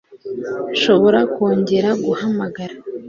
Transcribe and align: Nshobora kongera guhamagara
Nshobora 0.73 1.19
kongera 1.33 1.89
guhamagara 2.05 2.75